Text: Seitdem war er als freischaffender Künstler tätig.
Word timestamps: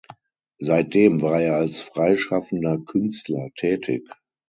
Seitdem 0.57 1.21
war 1.21 1.39
er 1.41 1.57
als 1.57 1.79
freischaffender 1.79 2.79
Künstler 2.79 3.51
tätig. 3.53 4.09